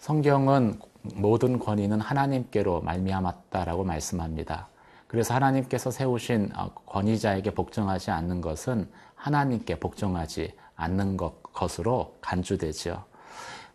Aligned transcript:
성경은 0.00 0.80
모든 1.16 1.58
권위는 1.58 2.00
하나님께로 2.00 2.80
말미암았다라고 2.80 3.84
말씀합니다. 3.84 4.68
그래서 5.06 5.34
하나님께서 5.34 5.90
세우신 5.90 6.52
어, 6.56 6.70
권위자에게 6.86 7.50
복종하지 7.50 8.10
않는 8.10 8.40
것은 8.40 8.88
하나님께 9.14 9.78
복종하지 9.78 10.54
않는 10.76 11.18
것으로 11.18 12.16
간주되죠. 12.22 13.04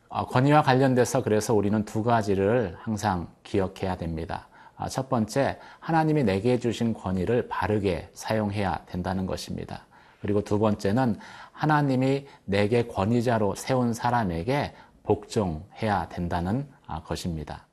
어, 0.10 0.26
권위와 0.26 0.64
관련돼서 0.64 1.22
그래서 1.22 1.54
우리는 1.54 1.86
두 1.86 2.04
가지를 2.04 2.76
항상 2.80 3.28
기억해야 3.44 3.96
됩니다. 3.96 4.48
아, 4.78 4.90
첫 4.90 5.10
번째, 5.10 5.60
하나님이 5.80 6.24
내게 6.24 6.58
주신 6.58 6.96
권위를 6.96 7.50
바르게 7.50 8.10
사용해야 8.14 8.80
된다는 8.88 9.28
것입니다. 9.28 9.86
그리고 10.22 10.42
두 10.42 10.58
번째는 10.58 11.20
하나님이 11.52 12.26
내게 12.46 12.88
권위자로 12.88 13.54
세운 13.54 13.94
사람에게 13.94 14.74
복종해야 15.06 16.10
된다는 16.10 16.68
아, 16.88 17.02
것입니다. 17.02 17.68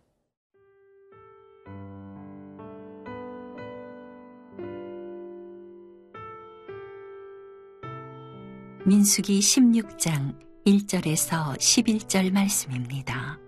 민수기 8.85 9.39
16장 9.39 10.35
1절에서 10.67 11.57
11절 11.57 12.33
말씀입니다. 12.33 13.39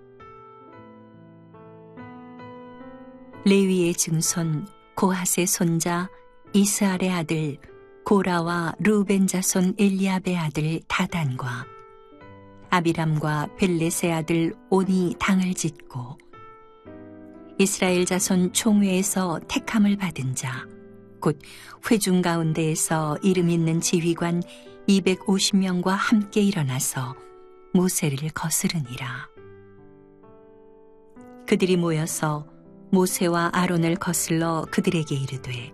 레위의 3.44 3.94
증손 3.94 4.66
고핫의 4.94 5.46
손자 5.46 6.08
이스알의 6.52 7.10
아들 7.10 7.58
고라와 8.04 8.74
루벤 8.78 9.26
자손 9.26 9.74
엘리압의 9.76 10.36
아들 10.36 10.80
다단과 10.86 11.73
아비람과 12.74 13.56
벨렛의 13.58 14.12
아들 14.12 14.54
온이 14.70 15.16
당을 15.18 15.54
짓고 15.54 16.18
이스라엘 17.58 18.04
자손 18.04 18.52
총회에서 18.52 19.40
택함을 19.48 19.96
받은 19.96 20.34
자 20.34 20.74
곧 21.24 21.38
회중 21.90 22.20
가운데에서 22.20 23.16
이름 23.22 23.48
있는 23.48 23.80
지휘관 23.80 24.42
250명과 24.86 25.96
함께 25.96 26.42
일어나서 26.42 27.16
모세를 27.72 28.28
거스르니라. 28.34 29.30
그들이 31.48 31.78
모여서 31.78 32.46
모세와 32.90 33.52
아론을 33.54 33.96
거슬러 33.96 34.66
그들에게 34.70 35.14
이르되 35.14 35.72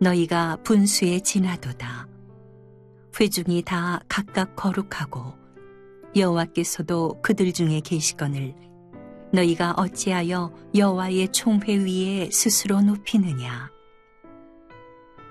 너희가 0.00 0.56
분수에 0.64 1.20
지나도다. 1.20 2.08
회중이 3.20 3.60
다 3.60 4.00
각각 4.08 4.56
거룩하고 4.56 5.34
여호와께서도 6.16 7.20
그들 7.20 7.52
중에 7.52 7.80
계시거늘 7.80 8.54
너희가 9.32 9.74
어찌하여 9.76 10.50
여호와의 10.74 11.28
총회 11.32 11.76
위에 11.76 12.30
스스로 12.30 12.80
높이느냐? 12.80 13.70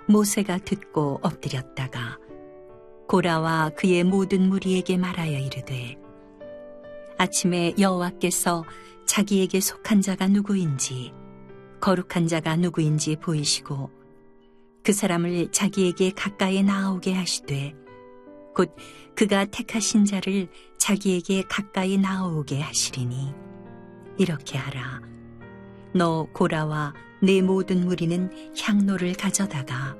모세가 0.07 0.59
듣고 0.59 1.19
엎드렸다가 1.23 2.19
고라와 3.07 3.71
그의 3.75 4.03
모든 4.03 4.47
무리에게 4.47 4.97
말하여 4.97 5.39
이르되 5.39 5.97
아침에 7.17 7.73
여호와께서 7.79 8.63
자기에게 9.07 9.59
속한 9.59 10.01
자가 10.01 10.27
누구인지 10.27 11.13
거룩한 11.81 12.27
자가 12.27 12.55
누구인지 12.57 13.15
보이시고 13.15 13.89
그 14.83 14.93
사람을 14.93 15.51
자기에게 15.51 16.11
가까이 16.11 16.61
나오게 16.61 17.13
하시되 17.13 17.73
곧 18.55 18.75
그가 19.15 19.45
택하신 19.45 20.05
자를 20.05 20.47
자기에게 20.77 21.43
가까이 21.43 21.97
나오게 21.97 22.59
하시리니 22.61 23.33
이렇게 24.17 24.57
하라 24.57 25.01
너 25.93 26.27
고라와 26.33 26.93
내 27.21 27.41
모든 27.41 27.85
무리는 27.85 28.31
향로를 28.59 29.13
가져다가 29.13 29.95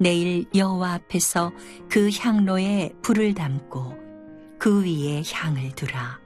내일 0.00 0.46
여호와 0.54 0.94
앞에서 0.94 1.52
그 1.90 2.08
향로에 2.10 2.94
불을 3.02 3.34
담고 3.34 4.00
그 4.58 4.82
위에 4.82 5.22
향을 5.30 5.74
두라. 5.74 6.18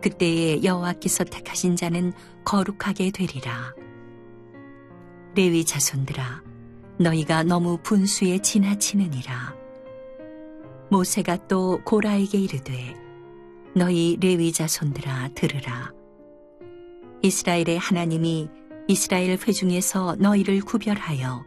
그때에 0.00 0.62
여호와께서 0.62 1.24
택하신 1.24 1.74
자는 1.74 2.12
거룩하게 2.44 3.10
되리라. 3.10 3.74
레위 5.34 5.64
자손들아, 5.64 6.42
너희가 6.98 7.42
너무 7.42 7.78
분수에 7.82 8.38
지나치느니라. 8.38 9.57
모세가 10.90 11.48
또 11.48 11.80
고라에게 11.84 12.38
이르되, 12.38 12.94
너희 13.74 14.16
레위 14.20 14.52
자손들아 14.52 15.30
들으라. 15.34 15.92
이스라엘의 17.22 17.78
하나님이 17.78 18.48
이스라엘 18.86 19.30
회중에서 19.30 20.16
너희를 20.18 20.60
구별하여 20.60 21.44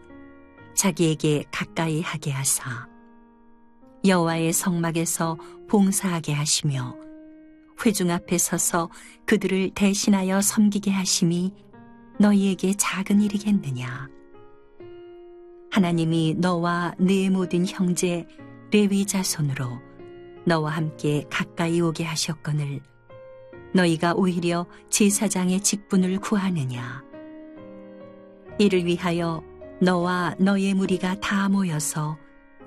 자기에게 0.75 1.45
가까이 1.51 2.01
하게 2.01 2.31
하사 2.31 2.87
여호와의 4.05 4.51
성막에서 4.53 5.37
봉사하게 5.67 6.33
하시며 6.33 6.95
회중 7.85 8.11
앞에 8.11 8.37
서서 8.37 8.89
그들을 9.25 9.71
대신하여 9.73 10.41
섬기게 10.41 10.91
하심이 10.91 11.53
너희에게 12.19 12.73
작은 12.75 13.21
일이겠느냐 13.21 14.09
하나님이 15.71 16.35
너와 16.37 16.95
네 16.99 17.29
모든 17.29 17.65
형제 17.65 18.27
레위 18.71 19.05
자손으로 19.05 19.79
너와 20.45 20.71
함께 20.71 21.25
가까이 21.29 21.81
오게 21.81 22.03
하셨거늘 22.03 22.81
너희가 23.73 24.13
오히려 24.13 24.65
제사장의 24.89 25.61
직분을 25.61 26.19
구하느냐 26.19 27.03
이를 28.57 28.85
위하여 28.85 29.43
너와 29.81 30.35
너의 30.39 30.73
무리가 30.73 31.15
다 31.19 31.49
모여서 31.49 32.17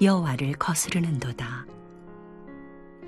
여호와를 0.02 0.54
거스르는도다. 0.54 1.66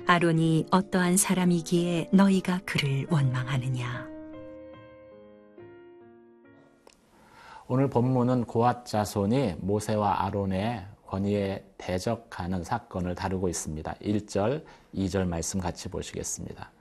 아론이 0.05 0.67
어떠한 0.71 1.17
사람이기에 1.17 2.11
너희가 2.13 2.61
그를 2.65 3.05
원망하느냐? 3.09 4.07
오늘 7.67 7.89
본문은 7.89 8.45
고앗 8.45 8.85
자손이 8.85 9.55
모세와 9.59 10.23
아론의 10.23 10.87
권위에 11.07 11.65
대적하는 11.77 12.63
사건을 12.63 13.15
다루고 13.15 13.49
있습니다. 13.49 13.95
1절, 14.01 14.63
2절 14.93 15.25
말씀 15.27 15.59
같이 15.59 15.89
보시겠습니다. 15.89 16.71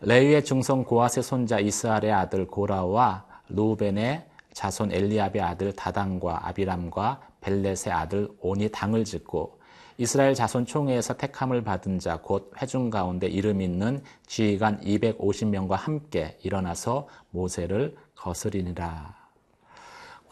레위의 0.00 0.44
중성 0.44 0.84
고앗의 0.84 1.22
손자 1.22 1.60
이스알의 1.60 2.12
아들 2.12 2.46
고라와 2.46 3.24
루벤의 3.48 4.26
자손 4.52 4.92
엘리압의 4.92 5.40
아들 5.40 5.72
다단과 5.72 6.48
아비람과 6.48 7.20
벨렛의 7.40 7.92
아들 7.92 8.28
온이 8.40 8.70
당을 8.70 9.04
짓고 9.04 9.60
이스라엘 9.98 10.34
자손 10.34 10.66
총회에서 10.66 11.16
택함을 11.16 11.62
받은 11.62 11.98
자 11.98 12.16
곧 12.16 12.50
회중 12.60 12.90
가운데 12.90 13.28
이름 13.28 13.60
있는 13.60 14.02
지휘관 14.26 14.80
250명과 14.80 15.76
함께 15.76 16.38
일어나서 16.42 17.06
모세를 17.30 17.96
거스리니라. 18.16 19.21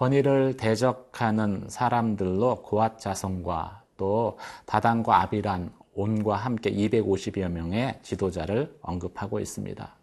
권위를 0.00 0.56
대적하는 0.56 1.66
사람들로 1.68 2.62
고앗 2.62 2.98
자손과 2.98 3.82
또 3.98 4.38
다단과 4.64 5.20
아비란 5.20 5.70
온과 5.92 6.36
함께 6.36 6.72
250여 6.72 7.50
명의 7.50 7.98
지도자를 8.00 8.74
언급하고 8.80 9.40
있습니다. 9.40 9.94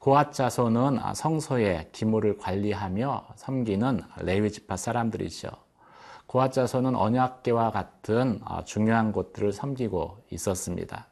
고앗 0.00 0.32
자손은 0.32 0.98
성소의 1.14 1.90
기물을 1.92 2.36
관리하며 2.38 3.28
섬기는 3.36 4.00
레위 4.22 4.50
지파 4.50 4.76
사람들이죠. 4.76 5.50
고앗 6.26 6.52
자손은 6.52 6.96
언약계와 6.96 7.70
같은 7.70 8.40
어, 8.44 8.64
중요한 8.64 9.12
곳들을 9.12 9.52
섬기고 9.52 10.24
있었습니다. 10.30 11.06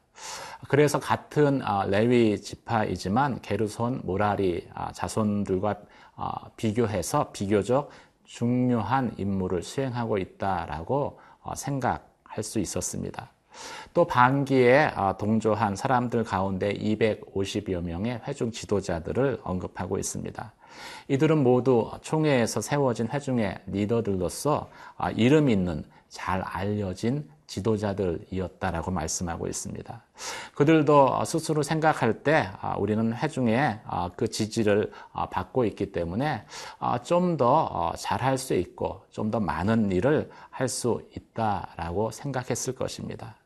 그래서 0.69 0.99
같은 0.99 1.65
어, 1.65 1.85
레위 1.85 2.41
지파이지만 2.41 3.41
게르손, 3.41 4.01
모라리 4.03 4.67
어, 4.75 4.89
자손들과 4.93 5.77
비교해서 6.57 7.31
비교적 7.31 7.91
중요한 8.27 9.15
임무를 9.17 9.63
수행하고 9.63 10.19
있다라고 10.19 11.19
생각할 11.55 12.43
수 12.43 12.59
있었습니다. 12.59 13.31
또 13.95 14.07
반기에 14.07 14.93
어, 14.97 15.17
동조한 15.17 15.77
사람들 15.77 16.25
가운데 16.25 16.75
250여 16.75 17.83
명의 17.83 18.21
회중 18.27 18.51
지도자들을 18.51 19.41
언급하고 19.43 19.99
있습니다. 19.99 20.53
이들은 21.09 21.43
모두 21.43 21.91
총회에서 22.03 22.61
세워진 22.61 23.09
회중의 23.09 23.59
리더들로서 23.67 24.69
어, 24.99 25.11
이름 25.11 25.49
있는 25.49 25.85
잘 26.09 26.43
알려진 26.43 27.29
지도자들이었다라고 27.47 28.91
말씀하고 28.91 29.47
있습니다. 29.47 30.03
그들도 30.55 31.25
스스로 31.25 31.63
생각할 31.63 32.23
때 32.23 32.49
어, 32.63 32.75
우리는 32.79 33.13
회중의 33.15 33.81
그 34.17 34.29
지지를 34.29 34.91
받고 35.31 35.65
있기 35.67 35.93
때문에 35.93 36.45
좀 37.05 37.37
더 37.37 37.93
잘할 37.99 38.39
수 38.39 38.55
있고 38.55 39.05
좀 39.11 39.31
더 39.31 39.41
많은 39.41 39.93
일을 39.93 40.31
할 40.51 40.69
수 40.69 41.03
있다라고 41.17 42.11
생각했을 42.11 42.75
것입니다. 42.75 43.37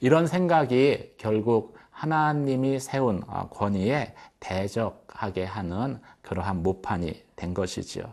이런 0.00 0.26
생각이 0.26 1.14
결국 1.18 1.76
하나님이 1.90 2.78
세운 2.78 3.22
어, 3.26 3.48
권위에 3.50 4.14
대적하게 4.38 5.44
하는 5.44 6.00
그러한 6.22 6.62
모판이 6.62 7.22
된 7.36 7.54
것이지요. 7.54 8.04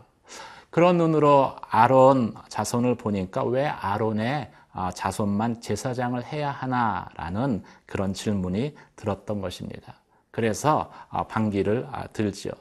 그런 0.70 0.96
눈으로 0.96 1.54
아론 1.70 2.34
자손을 2.48 2.96
보니까 2.96 3.44
왜 3.44 3.66
아론의 3.66 4.50
아, 4.50 4.63
자손만 4.92 5.60
제사장을 5.60 6.22
해야 6.24 6.50
하나라는 6.50 7.62
그런 7.86 8.12
질문이 8.12 8.74
들었던 8.96 9.40
것입니다. 9.40 9.94
그래서 10.30 10.90
아, 11.10 11.24
반기를 11.24 11.86
아, 11.92 12.06
들지요. 12.08 12.52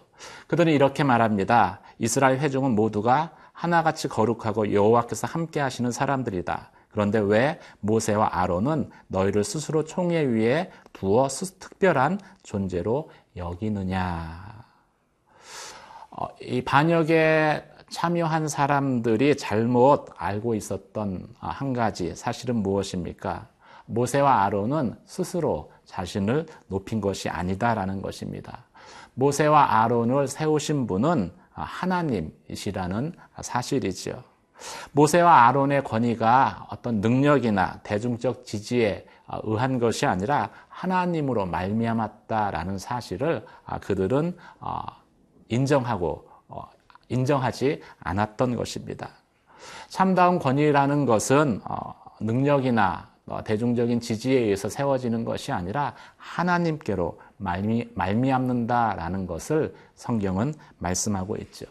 그들은 0.48 0.71
이렇게 0.71 1.04
말합니다. 1.04 1.80
이스라엘 1.98 2.38
회중은 2.39 2.75
모두가 2.75 3.31
하나같이 3.51 4.07
거룩하고 4.07 4.74
여호와께서 4.74 5.27
함께 5.27 5.60
하시는 5.60 5.92
사람들이다. 5.92 6.71
그런데 6.92 7.19
왜 7.19 7.60
모세와 7.80 8.30
아론은 8.33 8.92
너희를 9.07 9.44
스스로 9.44 9.83
총회 9.83 10.21
위에 10.21 10.71
두어 10.94 11.27
특별한 11.27 12.19
존재로 12.44 13.09
여기느냐? 13.36 14.63
어, 16.12 16.27
이 16.42 16.62
반역에 16.62 17.63
참여한 17.94 18.48
사람들이 18.48 19.38
잘못 19.38 20.07
알고 20.18 20.56
있었던 20.56 21.28
한 21.38 21.74
가지 21.74 22.16
사실은 22.16 22.56
무엇입니까? 22.56 23.48
모세와 23.86 24.45
아론은 24.45 24.95
스스로 25.06 25.72
자신을 25.86 26.48
높인 26.68 27.00
것이 27.00 27.30
아니다라는 27.30 28.01
것입니다. 28.01 28.66
모세와 29.13 29.84
아론을 29.84 30.28
세우신 30.28 30.88
분은 30.88 31.31
하나님이시라는 31.51 33.13
사실이지요. 33.42 34.24
모세와 34.94 35.48
아론의 35.48 35.84
권위가 35.84 36.69
어떤 36.72 37.00
능력이나 37.00 37.81
대중적 37.84 38.44
지지에 38.44 39.06
의한 39.44 39.78
것이 39.78 40.07
아니라 40.07 40.50
하나님으로 40.68 41.45
말미암았다라는 41.45 42.80
사실을 42.80 43.45
그들은 43.81 44.36
인정하고 45.50 46.32
인정하지 47.13 47.81
않았던 48.00 48.56
것입니다. 48.56 49.10
참다운 49.88 50.39
권위라는 50.39 51.06
것은 51.06 51.62
어, 51.63 51.94
능력이나 52.19 53.13
어, 53.27 53.44
대중적인 53.44 54.01
지지에 54.01 54.39
의해서 54.39 54.68
세워지는 54.68 55.24
것이 55.24 55.51
아니라 55.51 55.94
하나님께로 56.18 57.19
말미, 57.38 57.89
말미암는다라는 57.94 59.27
것을 59.27 59.74
성경은 59.95 60.54
말씀하고 60.80 61.38
있죠. 61.38 61.65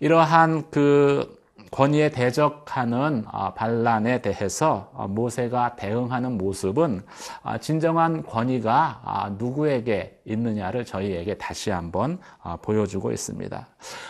이러한 0.00 0.70
그 0.70 1.37
권위에 1.70 2.10
대적하는 2.10 3.24
어, 3.30 3.52
반란에 3.54 4.22
대해서 4.22 4.90
어, 4.94 5.06
모세가 5.06 5.76
대응하는 5.76 6.38
모습은 6.38 7.02
어, 7.42 7.58
진정한 7.58 8.24
권위가 8.24 9.36
누구에게 9.38 10.20
있느냐를 10.24 10.84
저희에게 10.84 11.34
다시 11.38 11.70
한번 11.70 12.18
보여주고 12.62 13.12
있습니다. 13.12 13.66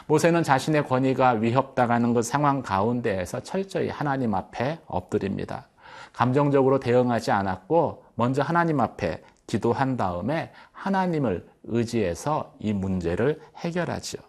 모세는 0.07 0.43
자신의 0.43 0.87
권위가 0.87 1.31
위협당하는 1.33 2.15
그 2.15 2.23
상황 2.23 2.63
가운데에서 2.63 3.41
철저히 3.41 3.89
하나님 3.89 4.35
앞에 4.35 4.79
엎드립니다. 4.87 5.69
감정적으로 6.13 6.81
대응하지 6.81 7.31
않았고 7.31 8.05
먼저 8.15 8.43
하나님 8.43 8.81
앞에 8.81 9.23
기도한 9.47 9.97
다음에 9.97 10.53
하나님을 10.73 11.47
의지해서 11.65 12.53
이 12.59 12.73
문제를 12.73 13.41
해결하지요. 13.57 14.21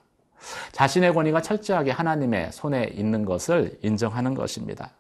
자신의 0.72 1.14
권위가 1.14 1.42
철저하게 1.42 1.92
하나님의 1.92 2.52
손에 2.52 2.92
있는 2.94 3.26
것을 3.26 3.78
인정하는 3.82 4.34
것입니다. 4.34 4.92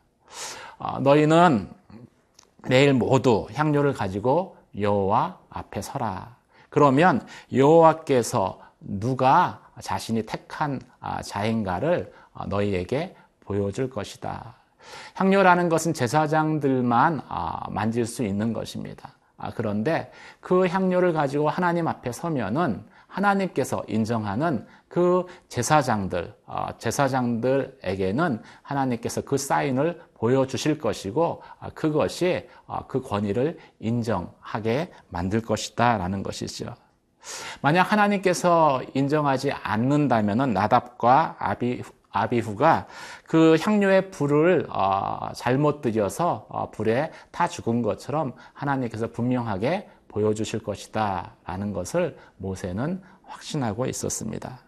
어, 0.77 1.00
너희는 1.00 1.69
내일 2.68 2.94
모두 2.94 3.47
향료를 3.53 3.94
가지고 3.94 4.57
여호와 4.80 5.38
앞에 5.50 5.81
서라. 5.81 6.36
그러면 6.69 7.25
여호와께서 7.53 8.59
누가 8.80 9.62
자신이 9.81 10.25
택한 10.25 10.80
아, 11.00 11.21
자인가를 11.21 12.13
어, 12.33 12.45
너희에게 12.45 13.15
보여줄 13.41 13.89
것이다. 13.89 14.56
향료라는 15.15 15.69
것은 15.69 15.94
제사장들만 15.94 17.21
아, 17.27 17.69
만질 17.69 18.06
수 18.06 18.24
있는 18.24 18.53
것입니다. 18.53 19.12
아, 19.38 19.51
그런데 19.56 20.12
그 20.39 20.68
향료를 20.68 21.13
가지고 21.13 21.50
하나님 21.50 21.88
앞에 21.88 22.12
서면은 22.12 22.83
하나님께서 23.10 23.84
인정하는 23.88 24.66
그 24.88 25.26
제사장들, 25.50 26.34
어, 26.46 26.68
제사장들에게는 26.78 28.42
하나님께서 28.62 29.22
그 29.22 29.38
사인을 29.38 30.02
보여주실 30.16 30.80
것이고 30.80 31.42
어, 31.60 31.68
그것이 31.74 32.48
어, 32.66 32.88
그 32.88 33.02
권위를 33.02 33.58
인정하게 33.80 34.92
만들 35.10 35.42
것이다 35.42 35.98
라는 35.98 36.24
것이죠. 36.24 36.74
만약 37.62 37.92
하나님께서 37.92 38.82
인정하지 38.94 39.52
않는다면 39.52 40.54
나답과 40.54 41.36
아비, 41.38 41.84
아비후가 42.12 42.88
그 43.28 43.58
향료의 43.60 44.10
불을 44.10 44.68
잘못 45.36 45.82
들여서 45.82 46.70
불에 46.72 47.12
타 47.30 47.48
죽은 47.48 47.82
것처럼 47.82 48.34
하나님께서 48.54 49.12
분명하게 49.12 49.88
보여주실 50.10 50.60
것이다 50.60 51.36
라는 51.46 51.72
것을 51.72 52.18
모세는 52.38 53.02
확신하고 53.24 53.86
있었습니다. 53.86 54.60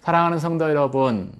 사랑하는 0.00 0.38
성도 0.38 0.68
여러분, 0.68 1.32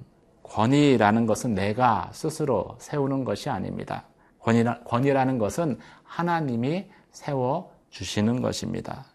권위라는 0.44 1.26
것은 1.26 1.54
내가 1.54 2.10
스스로 2.12 2.76
세우는 2.78 3.24
것이 3.24 3.50
아닙니다. 3.50 4.04
권위라, 4.40 4.80
권위라는 4.80 5.38
것은 5.38 5.78
하나님이 6.04 6.86
세워 7.12 7.72
주시는 7.90 8.40
것입니다. 8.42 9.06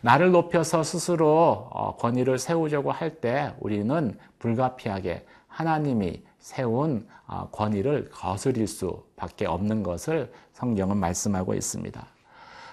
나를 0.00 0.32
높여서 0.32 0.82
스스로 0.82 1.68
어, 1.70 1.96
권위를 1.96 2.38
세우려고 2.38 2.90
할 2.90 3.20
때 3.20 3.54
우리는 3.60 4.18
불가피하게 4.38 5.24
하나님이 5.46 6.24
세운 6.38 7.06
어, 7.28 7.48
권위를 7.50 8.10
거스릴 8.10 8.66
수밖에 8.66 9.46
없는 9.46 9.82
것을 9.84 10.32
성경은 10.52 10.96
말씀하고 10.96 11.54
있습니다. 11.54 12.06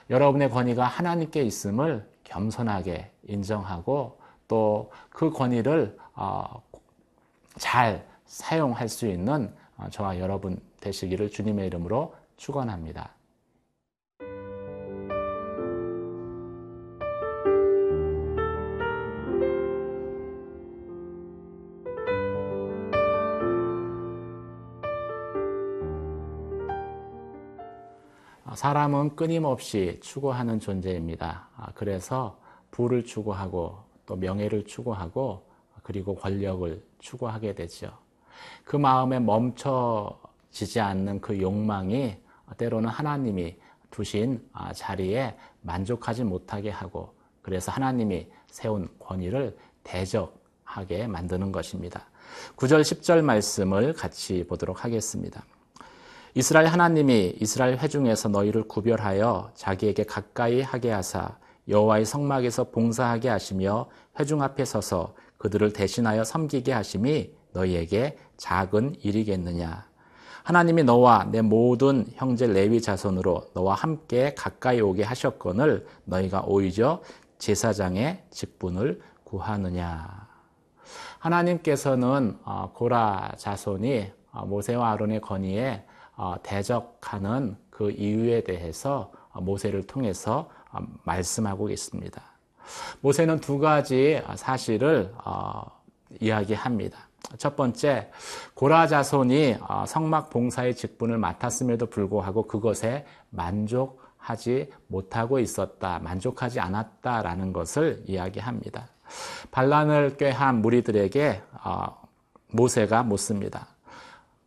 여러분의 0.10 0.50
권위가 0.50 0.84
하나님께 0.84 1.44
있음을 1.44 2.08
겸손하게 2.24 3.12
인정하고 3.28 4.20
또 4.48 4.90
그 5.20 5.30
권위를 5.32 5.98
어, 6.16 6.62
잘 7.58 8.08
사용할 8.26 8.88
수 8.88 9.06
있는 9.06 9.54
어, 9.76 9.90
저와 9.92 10.18
여러분 10.18 10.58
되시기를 10.80 11.30
주님의 11.30 11.68
이름으로 11.68 12.16
축원합니다. 12.38 13.10
사람은 28.54 29.16
끊임없이 29.16 30.00
추구하는 30.02 30.60
존재입니다. 30.60 31.50
아, 31.56 31.72
그래서 31.76 32.40
부를 32.72 33.04
추구하고 33.04 33.78
또 34.06 34.16
명예를 34.16 34.66
추구하고 34.66 35.48
그리고 35.84 36.16
권력을 36.16 36.84
추구하게 37.00 37.56
되죠. 37.56 37.92
그 38.64 38.76
마음에 38.76 39.20
멈춰지지 39.20 40.80
않는 40.80 41.22
그 41.22 41.40
욕망이 41.40 42.18
때로는 42.58 42.90
하나님이 42.90 43.58
두신 43.92 44.48
아, 44.54 44.74
자리에 44.74 45.36
만족하지 45.62 46.24
못하게 46.24 46.70
하고 46.70 47.14
그래서 47.42 47.72
하나님이 47.72 48.28
세운 48.48 48.88
권위를 49.00 49.58
대적하게 49.84 51.08
만드는 51.08 51.52
것입니다. 51.52 52.06
9절, 52.56 52.82
10절 52.82 53.22
말씀을 53.24 53.94
같이 53.94 54.46
보도록 54.48 54.84
하겠습니다. 54.84 55.44
이스라엘 56.40 56.68
하나님이 56.68 57.36
이스라엘 57.42 57.78
회중에서 57.78 58.30
너희를 58.30 58.64
구별하여 58.64 59.52
자기에게 59.56 60.06
가까이 60.06 60.62
하게 60.62 60.90
하사 60.90 61.36
여호와의 61.68 62.06
성막에서 62.06 62.70
봉사하게 62.72 63.28
하시며 63.28 63.90
회중 64.18 64.42
앞에 64.42 64.64
서서 64.64 65.16
그들을 65.38 65.74
대신하여 65.74 66.24
섬기게 66.24 66.72
하심이 66.72 67.34
너희에게 67.52 68.18
작은 68.38 68.96
일이겠느냐? 69.02 69.86
하나님이 70.44 70.84
너와 70.84 71.28
내 71.30 71.42
모든 71.42 72.06
형제 72.14 72.48
레위 72.48 72.82
자손으로 72.82 73.50
너와 73.54 73.76
함께 73.76 74.34
가까이 74.34 74.80
오게 74.80 75.04
하셨거늘 75.04 75.86
너희가 76.06 76.46
오히려 76.48 77.02
제사장의 77.40 78.24
직분을 78.32 79.02
구하느냐? 79.26 80.30
하나님께서는 81.18 82.40
어, 82.46 82.72
고라 82.74 83.34
자손이 83.36 84.10
어, 84.32 84.46
모세와 84.46 84.92
아론의 84.92 85.20
건의에 85.20 85.84
어, 85.86 85.89
대적하는 86.44 87.58
그 87.70 87.92
이유에 87.92 88.44
대해서 88.44 89.12
모세를 89.34 89.88
통해서 89.88 90.50
어, 90.72 90.80
말씀하고 91.04 91.70
있습니다. 91.70 92.22
모세는 93.02 93.40
두 93.40 93.58
가지 93.58 94.22
사실을 94.36 95.14
어, 95.24 95.64
이야기합니다. 96.20 97.10
첫 97.38 97.56
번째, 97.56 98.10
고라 98.54 98.88
자손이 98.88 99.58
성막 99.88 100.30
봉사의 100.30 100.76
직분을 100.76 101.18
맡았음에도 101.18 101.86
불구하고 101.88 102.48
그것에 102.48 103.06
만족 103.30 104.02
하지 104.18 104.70
못하고 104.88 105.40
있었다, 105.40 106.00
만족하지 106.00 106.60
않았다라는 106.60 107.54
것을 107.54 108.04
이야기합니다. 108.06 108.88
반란을 109.52 110.18
꾀한 110.18 110.62
무리들에게 110.62 111.42
어, 111.64 112.02
모세가 112.52 113.04
묻습니다. 113.04 113.68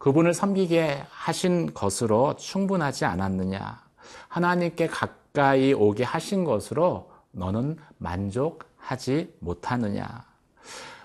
그분을 0.02 0.34
섬기게 0.34 1.04
하신 1.10 1.74
것으로 1.74 2.34
충분하지 2.34 3.04
않았느냐? 3.04 3.80
하나님께 4.26 4.88
가까이 4.88 5.72
오게 5.74 6.02
하신 6.02 6.42
것으로 6.42 7.12
너는 7.30 7.76
만족하지 7.98 9.32
못하느냐? 9.38 10.24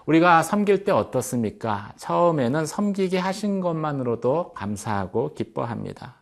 우리가 0.08 0.42
섬길 0.42 0.84
때 0.84 0.92
어떻습니까? 0.92 1.94
처음에는 1.98 2.66
섬기게 2.66 3.20
하신 3.20 3.62
것만으로도 3.62 4.54
감사하고 4.54 5.36
기뻐합니다. 5.36 6.16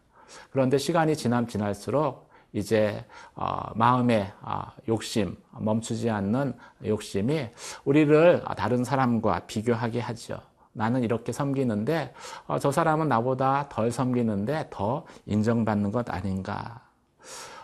그런데 0.52 0.78
시간이 0.78 1.16
지남 1.16 1.48
지날수록 1.48 2.30
이제 2.52 3.06
어, 3.36 3.72
마음의 3.76 4.34
어, 4.42 4.64
욕심, 4.90 5.38
멈추지 5.58 6.10
않는 6.10 6.54
욕심이 6.84 7.48
우리를 7.86 8.44
다른 8.58 8.84
사람과 8.84 9.46
비교하게 9.48 10.02
하죠. 10.02 10.42
나는 10.76 11.04
이렇게 11.04 11.32
섬기는데 11.32 12.14
어, 12.48 12.60
저 12.60 12.72
사람은 12.72 13.08
나보다 13.08 13.68
덜 13.70 13.92
섬기는데 13.92 14.68
더 14.70 15.06
인정받는 15.26 15.92
것 15.92 16.10
아닌가. 16.10 16.82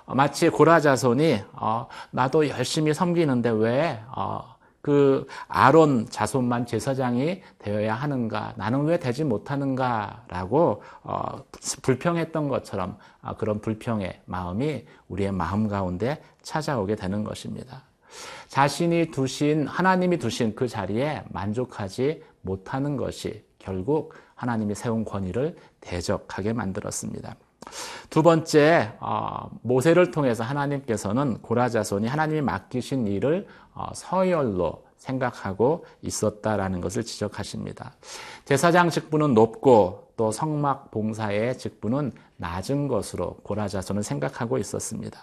어, 0.06 0.15
마치 0.15 0.50
고라자손이 0.50 1.41
어, 1.53 1.88
나도 2.12 2.48
열심히 2.48 2.94
섬기는데 2.94 3.50
왜 3.50 4.01
어, 4.15 4.56
그 4.82 5.27
아론 5.48 6.08
자손만 6.10 6.65
제사장이 6.65 7.41
되어야 7.60 7.94
하는가? 7.94 8.53
나는 8.56 8.86
왜 8.86 8.98
되지 8.98 9.25
못하는가라고 9.25 10.82
어, 11.03 11.44
불평했던 11.82 12.48
것처럼 12.48 12.98
어, 13.22 13.36
그런 13.36 13.60
불평의 13.60 14.22
마음이 14.25 14.86
우리의 15.10 15.34
마음 15.34 15.68
가운데 15.68 16.24
찾아오게 16.44 16.96
되는 16.96 17.25
것입니다. 17.25 17.84
자신이 18.48 19.12
두신 19.12 19.68
하나님이 19.68 20.18
두신 20.18 20.56
그 20.56 20.68
자리에 20.68 21.24
만족하지 21.30 22.24
못하는 22.41 22.98
것이 22.98 23.43
결국 23.60 24.13
하나님이 24.36 24.75
세운 24.75 25.05
권위를 25.05 25.55
대적하게 25.81 26.53
만들었습니다. 26.53 27.36
두 28.10 28.24
번째 28.24 28.93
어, 29.00 29.50
모세를 29.62 30.12
통해서 30.12 30.43
하나님께서는 30.43 31.41
고라자손이 31.41 32.07
하나님이 32.07 32.41
맡기신 32.41 33.07
일을 33.07 33.48
어, 33.74 33.88
서열로 33.93 34.83
생각하고 34.98 35.86
있었다라는 36.01 36.81
것을 36.81 37.03
지적하십니다. 37.03 37.93
제사장 38.45 38.89
직분은 38.89 39.33
높고 39.33 40.12
또 40.15 40.31
성막 40.31 40.91
봉사의 40.91 41.57
직분은 41.57 42.12
낮은 42.38 42.88
것으로 42.88 43.38
고라자손은 43.43 44.03
생각하고 44.03 44.57
있었습니다. 44.57 45.19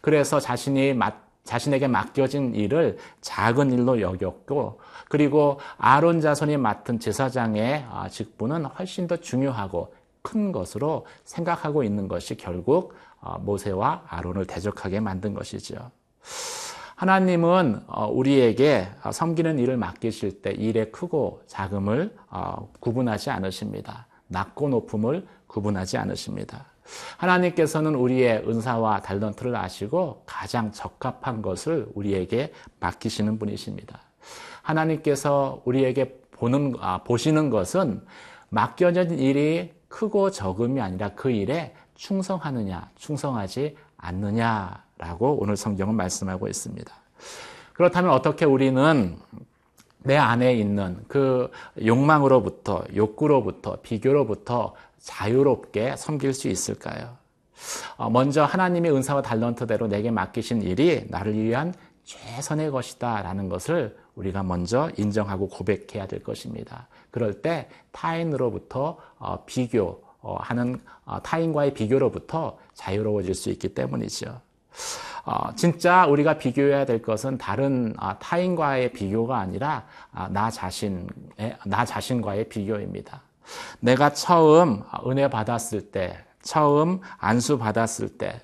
그래서 0.00 0.40
자신이 0.40 0.94
맡 0.94 1.27
자신에게 1.48 1.88
맡겨진 1.88 2.54
일을 2.54 2.98
작은 3.22 3.72
일로 3.72 4.02
여겼고 4.02 4.80
그리고 5.08 5.58
아론 5.78 6.20
자손이 6.20 6.58
맡은 6.58 7.00
제사장의 7.00 7.86
아, 7.90 8.06
직분은 8.10 8.66
훨씬 8.66 9.06
더 9.06 9.16
중요하고 9.16 9.94
큰 10.20 10.52
것으로 10.52 11.06
생각하고 11.24 11.82
있는 11.82 12.06
것이 12.06 12.36
결국 12.36 12.92
어, 13.20 13.38
모세와 13.38 14.02
아론을 14.08 14.44
대적하게 14.44 15.00
만든 15.00 15.32
것이죠. 15.32 15.90
하나님은 16.96 17.80
어, 17.86 18.06
우리에게 18.08 18.88
섬기는 19.10 19.58
일을 19.58 19.78
맡기실 19.78 20.42
때 20.42 20.50
일의 20.50 20.92
크고 20.92 21.44
작음을 21.46 22.14
어, 22.28 22.70
구분하지 22.78 23.30
않으십니다. 23.30 24.06
낮고 24.26 24.68
높음을 24.68 25.26
구분하지 25.46 25.96
않으십니다. 25.96 26.66
하나님께서는 27.16 27.94
우리의 27.94 28.44
은사와 28.48 29.00
달런트를 29.00 29.56
아시고 29.56 30.22
가장 30.26 30.72
적합한 30.72 31.42
것을 31.42 31.86
우리에게 31.94 32.52
맡기시는 32.80 33.38
분이십니다. 33.38 34.00
하나님께서 34.62 35.62
우리에게 35.64 36.20
보는, 36.32 36.74
아, 36.80 36.98
보시는 36.98 37.50
것은 37.50 38.02
맡겨진 38.50 39.18
일이 39.18 39.72
크고 39.88 40.30
적음이 40.30 40.80
아니라 40.80 41.10
그 41.10 41.30
일에 41.30 41.74
충성하느냐, 41.94 42.90
충성하지 42.96 43.76
않느냐라고 43.96 45.38
오늘 45.40 45.56
성경은 45.56 45.94
말씀하고 45.94 46.48
있습니다. 46.48 46.94
그렇다면 47.72 48.10
어떻게 48.10 48.44
우리는 48.44 49.16
내 50.04 50.16
안에 50.16 50.54
있는 50.54 51.04
그 51.08 51.50
욕망으로부터, 51.84 52.84
욕구로부터, 52.94 53.78
비교로부터 53.82 54.74
자유롭게 54.98 55.96
섬길 55.96 56.34
수 56.34 56.48
있을까요? 56.48 57.16
어, 57.96 58.08
먼저 58.08 58.44
하나님의 58.44 58.94
은사와 58.94 59.22
달런트대로 59.22 59.88
내게 59.88 60.10
맡기신 60.10 60.62
일이 60.62 61.04
나를 61.08 61.34
위한 61.34 61.74
최선의 62.04 62.70
것이다 62.70 63.22
라는 63.22 63.48
것을 63.48 63.96
우리가 64.14 64.42
먼저 64.42 64.90
인정하고 64.96 65.48
고백해야 65.48 66.06
될 66.06 66.22
것입니다. 66.22 66.88
그럴 67.10 67.42
때 67.42 67.68
타인으로부터 67.92 68.96
어, 69.18 69.44
비교 69.44 70.02
하는 70.22 70.80
어, 71.04 71.20
타인과의 71.22 71.74
비교로부터 71.74 72.58
자유로워질 72.74 73.34
수 73.34 73.50
있기 73.50 73.74
때문이죠. 73.74 74.40
진짜 75.56 76.06
우리가 76.06 76.38
비교해야 76.38 76.86
될 76.86 77.02
것은 77.02 77.36
다른 77.38 77.94
타인과의 78.20 78.92
비교가 78.92 79.38
아니라 79.38 79.86
나 80.30 80.50
자신의 80.50 81.06
나 81.66 81.84
자신과의 81.84 82.48
비교입니다. 82.48 83.22
내가 83.80 84.12
처음 84.12 84.82
은혜 85.06 85.28
받았을 85.28 85.90
때, 85.90 86.16
처음 86.42 87.00
안수 87.18 87.58
받았을 87.58 88.16
때, 88.16 88.40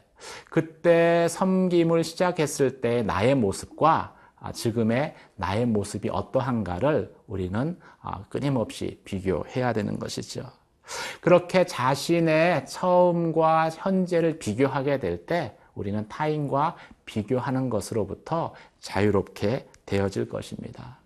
그때 0.50 1.26
섬김을 1.28 2.04
시작했을 2.04 2.80
때 2.80 3.02
나의 3.02 3.34
모습과 3.34 4.14
지금의 4.52 5.14
나의 5.36 5.66
모습이 5.66 6.10
어떠한가를 6.10 7.14
우리는 7.26 7.78
끊임없이 8.28 9.00
비교해야 9.04 9.72
되는 9.72 9.98
것이죠. 9.98 10.42
그렇게 11.22 11.64
자신의 11.64 12.66
처음과 12.66 13.70
현재를 13.70 14.38
비교하게 14.38 14.98
될 14.98 15.24
때 15.24 15.56
우리는 15.74 16.06
타인과 16.08 16.76
비교하는 17.04 17.70
것으로부터 17.70 18.54
자유롭게 18.80 19.66
되어질 19.86 20.28
것입니다. 20.28 20.98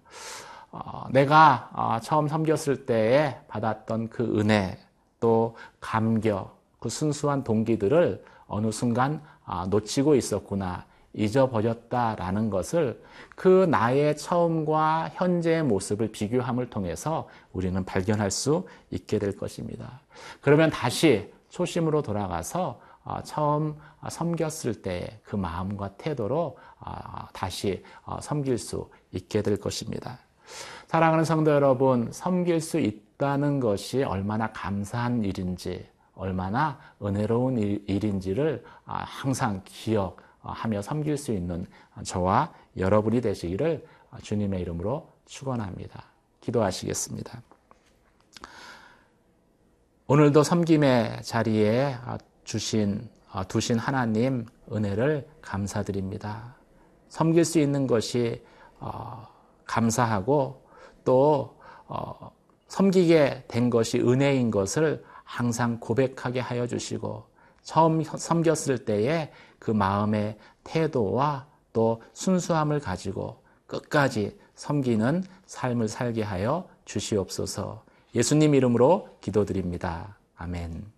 어, 0.71 1.07
내가 1.11 1.71
어, 1.73 1.99
처음 2.01 2.29
섬겼을 2.29 2.87
때에 2.87 3.37
받았던 3.49 4.11
그 4.11 4.39
은혜 4.39 4.79
또 5.21 5.57
감격 5.81 6.59
그 6.79 6.89
순수한 6.89 7.43
동기들을 7.43 8.23
어느 8.47 8.71
순간 8.71 9.23
어, 9.47 9.67
놓치고 9.67 10.15
있었구나 10.15 10.85
잊어버렸다라는 11.15 12.51
것을 12.51 13.03
그 13.35 13.67
나의 13.71 14.17
처음과 14.17 15.13
현재의 15.15 15.65
모습을 15.65 16.13
비교함을 16.13 16.71
통해서 16.71 17.29
우리는 17.53 17.83
발견할 17.85 18.31
수 18.31 18.67
있게 18.91 19.19
될 19.19 19.37
것입니다. 19.37 20.01
그러면 20.41 20.71
다시 20.71 21.33
초심으로 21.49 22.03
돌아가서 22.03 22.81
처음 23.25 23.77
섬겼을 24.09 24.83
때 24.83 25.21
그 25.29 25.37
마음과 25.37 25.97
태도로 25.97 26.57
다시 27.33 27.83
섬길 28.21 28.59
수 28.59 28.89
있게 29.13 29.43
될 29.43 29.59
것입니다. 29.59 30.19
사랑하는 30.87 31.25
성도 31.25 31.51
여러분, 31.51 32.11
섬길 32.11 32.61
수 32.61 32.79
있다는 32.79 33.61
것이 33.61 34.03
얼마나 34.03 34.51
감사한 34.53 35.23
일인지, 35.25 35.87
얼마나 36.15 36.79
은혜로운 37.03 37.59
일인지를 37.87 38.65
아, 38.87 39.05
항상 39.05 39.61
기억하며 39.65 40.83
섬길 40.83 41.19
수 41.19 41.33
있는 41.33 41.67
저와 42.03 42.53
여러분이 42.77 43.21
되시기를 43.21 43.87
주님의 44.23 44.63
이름으로 44.63 45.13
축원합니다. 45.27 46.05
기도하시겠습니다. 46.41 47.43
오늘도 50.07 50.43
섬김의 50.43 51.23
자리에 51.23 51.95
주신 52.49 53.07
두신 53.47 53.79
하나님 53.79 54.47
은혜를 54.73 55.29
감사드립니다. 55.43 56.57
섬길 57.11 57.45
수 57.45 57.59
있는 57.59 57.87
것이 57.87 58.43
어, 58.81 59.29
감사하고 59.67 60.63
또 61.05 61.59
어, 61.87 62.31
섬기게 62.69 63.45
된 63.49 63.69
것이 63.69 63.99
은혜인 63.99 64.51
것을 64.51 65.05
항상 65.25 65.79
고백하게 65.79 66.41
하여 66.41 66.67
주시고 66.67 67.27
처음 67.63 68.03
섬겼을 68.03 68.87
때의 68.87 69.31
그 69.59 69.71
마음의 69.71 70.39
태도와 70.65 71.47
또 71.75 72.03
순수함을 72.15 72.81
가지고 72.81 73.43
끝까지 73.67 74.39
섬기는 74.55 75.23
삶을 75.45 75.89
살게 75.89 76.23
하여 76.23 76.67
주시옵소서. 76.87 77.85
예수님 78.15 78.55
이름으로 78.55 79.19
기도드립니다. 79.21 80.17
아멘. 80.37 80.98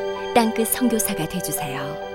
땅끝 0.33 0.67
선교사가 0.69 1.27
되주세요. 1.27 2.10